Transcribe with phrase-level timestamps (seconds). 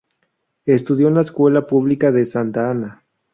[0.65, 3.03] Estudió en la Escuela Pública de Santa Ana.